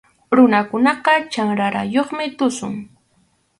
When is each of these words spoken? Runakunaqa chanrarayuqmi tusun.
Runakunaqa 0.37 1.13
chanrarayuqmi 1.35 2.25
tusun. 2.37 2.75